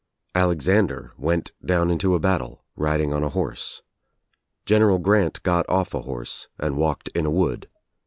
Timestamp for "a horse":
3.23-3.83, 5.93-6.47